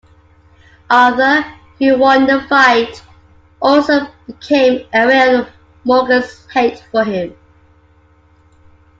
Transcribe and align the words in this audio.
Arthur, 0.89 1.43
who 1.77 1.95
won 1.95 2.25
the 2.25 2.41
fight, 2.49 3.03
also 3.61 4.07
became 4.25 4.83
aware 4.95 5.39
of 5.41 5.49
Morgan's 5.83 6.43
hate 6.51 6.79
for 6.91 7.03
him. 7.03 7.35